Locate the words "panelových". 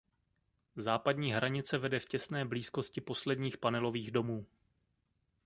3.57-4.11